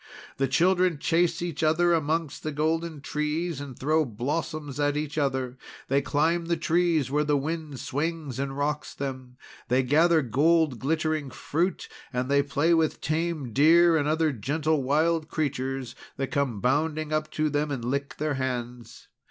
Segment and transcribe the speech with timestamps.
[0.37, 5.59] "The children chase each other among the golden trees, and throw blossoms at each other.
[5.89, 9.37] They climb the trees where the wind swings and rocks them.
[9.67, 15.27] They gather gold glittering fruit, and they play with tame deer and other gentle wild
[15.27, 19.07] creatures, that come bounding up to them and lick their hands.